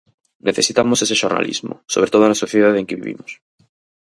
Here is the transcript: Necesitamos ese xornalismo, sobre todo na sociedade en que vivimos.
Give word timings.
Necesitamos 0.47 0.99
ese 1.05 1.19
xornalismo, 1.21 1.73
sobre 1.93 2.11
todo 2.13 2.23
na 2.27 2.41
sociedade 2.43 2.77
en 2.79 2.87
que 2.89 2.99
vivimos. 3.01 3.31